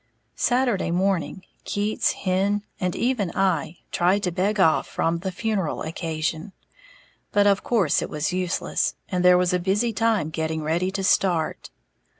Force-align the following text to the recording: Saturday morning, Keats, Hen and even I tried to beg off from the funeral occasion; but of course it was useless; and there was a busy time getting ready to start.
Saturday 0.35 0.89
morning, 0.89 1.43
Keats, 1.63 2.13
Hen 2.13 2.63
and 2.79 2.95
even 2.95 3.31
I 3.35 3.77
tried 3.91 4.23
to 4.23 4.31
beg 4.31 4.59
off 4.59 4.87
from 4.87 5.19
the 5.19 5.31
funeral 5.31 5.83
occasion; 5.83 6.53
but 7.31 7.45
of 7.45 7.61
course 7.63 8.01
it 8.01 8.09
was 8.09 8.33
useless; 8.33 8.95
and 9.09 9.23
there 9.23 9.37
was 9.37 9.53
a 9.53 9.59
busy 9.59 9.93
time 9.93 10.31
getting 10.31 10.63
ready 10.63 10.89
to 10.89 11.03
start. 11.03 11.69